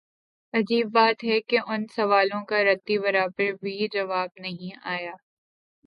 [0.53, 5.13] عجیب بات ہے کہ ان سوالوں کا رتی برابر بھی جواب نہیںآیا۔